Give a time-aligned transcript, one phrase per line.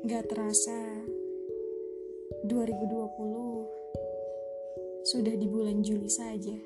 [0.00, 0.80] terasa
[2.48, 6.56] 2020 sudah di bulan Juli saja.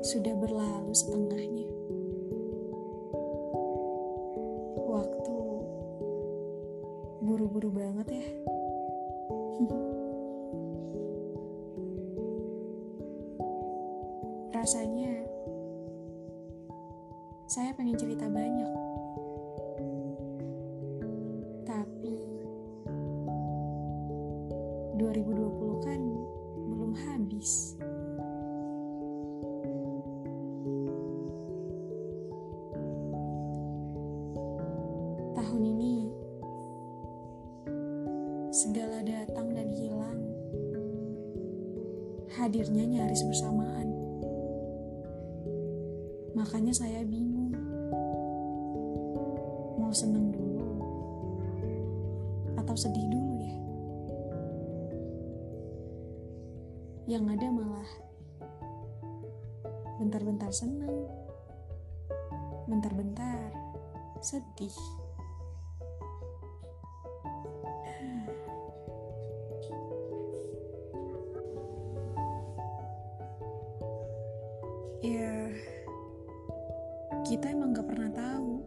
[0.00, 1.68] Sudah berlalu setengahnya.
[4.88, 5.36] Waktu
[7.28, 8.28] buru-buru banget ya.
[14.56, 15.12] Rasanya
[17.52, 18.85] saya pengen cerita banyak.
[35.56, 36.04] Tahun ini
[38.52, 40.20] segala datang dan hilang.
[42.28, 43.88] Hadirnya nyaris bersamaan.
[46.36, 47.56] Makanya saya bingung.
[49.80, 50.76] Mau seneng dulu
[52.60, 53.56] atau sedih dulu ya?
[57.16, 57.90] Yang ada malah
[60.04, 61.08] bentar-bentar seneng,
[62.68, 63.56] bentar-bentar
[64.20, 65.05] sedih.
[75.04, 75.52] Ya,
[77.28, 78.64] kita emang gak pernah tahu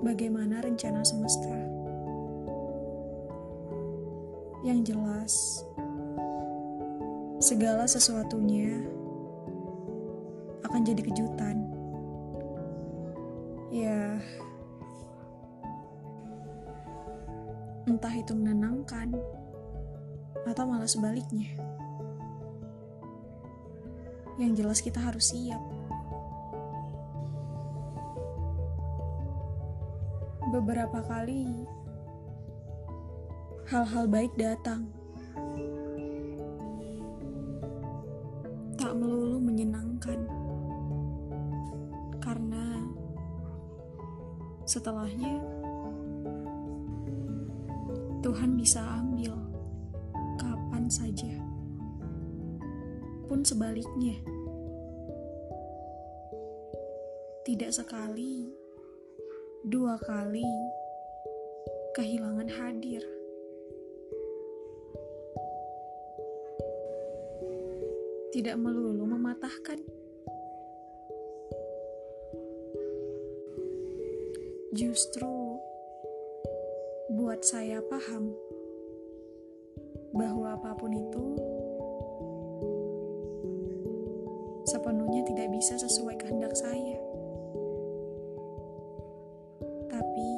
[0.00, 1.52] bagaimana rencana semesta.
[4.64, 5.34] Yang jelas,
[7.36, 8.80] segala sesuatunya
[10.64, 11.56] akan jadi kejutan.
[13.68, 14.16] Ya,
[17.84, 19.12] entah itu menenangkan
[20.48, 21.52] atau malah sebaliknya.
[24.36, 25.60] Yang jelas kita harus siap.
[30.52, 31.64] Beberapa kali
[33.66, 34.92] hal-hal baik datang.
[38.76, 40.20] Tak melulu menyenangkan.
[42.20, 42.84] Karena
[44.68, 45.40] setelahnya
[48.20, 49.32] Tuhan bisa ambil
[50.36, 51.35] kapan saja.
[53.26, 54.14] Pun sebaliknya.
[57.42, 58.46] Tidak sekali,
[59.66, 60.46] dua kali
[61.98, 63.02] kehilangan hadir.
[68.30, 69.82] Tidak melulu mematahkan.
[74.70, 75.56] Justru
[77.16, 78.30] buat saya paham
[80.12, 81.55] bahwa apa pun itu
[84.66, 86.98] sepenuhnya tidak bisa sesuai kehendak saya.
[89.86, 90.28] Tapi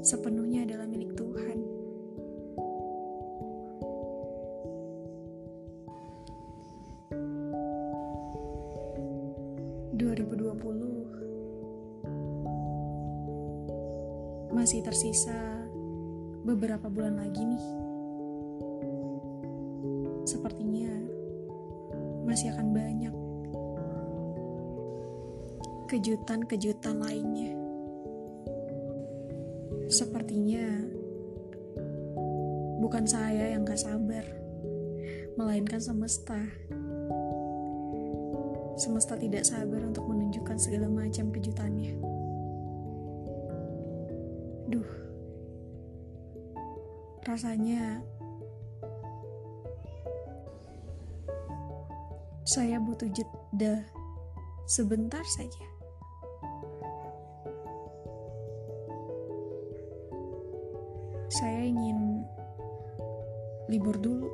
[0.00, 1.80] sepenuhnya adalah milik Tuhan.
[14.70, 15.66] masih tersisa
[16.46, 17.66] beberapa bulan lagi nih.
[20.22, 20.89] Sepertinya
[22.24, 23.14] masih akan banyak
[25.90, 27.50] kejutan-kejutan lainnya.
[29.90, 30.86] Sepertinya
[32.78, 34.22] bukan saya yang gak sabar,
[35.34, 36.38] melainkan semesta.
[38.78, 41.98] Semesta tidak sabar untuk menunjukkan segala macam kejutannya.
[44.70, 44.90] Duh,
[47.26, 47.98] rasanya
[52.50, 53.86] saya butuh jeda
[54.66, 55.66] sebentar saja.
[61.30, 62.26] Saya ingin
[63.70, 64.26] libur dulu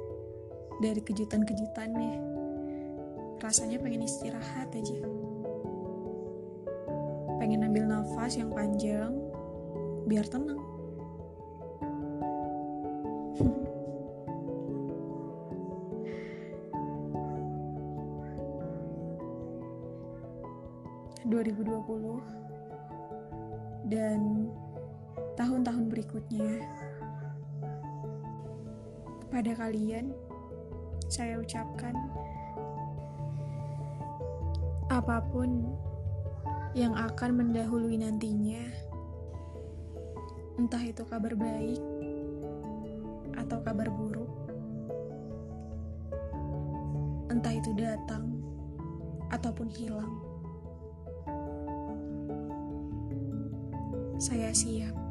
[0.81, 2.17] dari kejutan-kejutannya.
[3.37, 4.97] Rasanya pengen istirahat aja.
[7.37, 9.13] Pengen ambil nafas yang panjang
[10.09, 10.76] biar tenang.
[21.27, 22.23] ...2020...
[23.91, 24.47] ...dan...
[25.35, 26.63] ...tahun-tahun berikutnya...
[29.27, 30.15] ...kepada kalian...
[31.11, 31.99] ...saya ucapkan...
[34.87, 35.67] ...apa pun...
[36.79, 38.63] ...yang akan mendahului nantinya...
[40.63, 41.83] ...entah itu kabar baik...
[43.35, 44.31] ...atau kabar buruk...
[47.35, 48.31] ...entah itu datang...
[49.35, 50.36] ...ataupun hilang...
[54.17, 55.06] Saya siap.